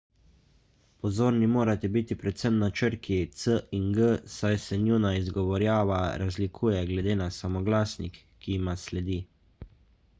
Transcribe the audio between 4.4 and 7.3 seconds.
se njuna izgovorjava razlikuje glede na